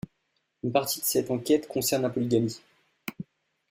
Une 0.63 0.71
partie 0.71 0.99
de 0.99 1.05
cette 1.05 1.29
enquête 1.29 1.67
concerne 1.67 2.01
la 2.01 2.09
polygamie. 2.09 2.59